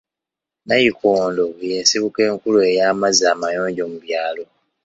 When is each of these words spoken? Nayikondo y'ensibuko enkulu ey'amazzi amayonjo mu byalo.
Nayikondo 0.67 1.45
y'ensibuko 1.69 2.19
enkulu 2.29 2.57
ey'amazzi 2.69 3.23
amayonjo 3.33 3.83
mu 3.91 3.97
byalo. 4.03 4.43